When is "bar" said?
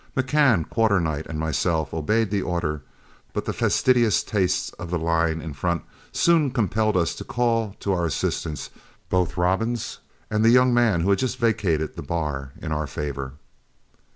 12.01-12.51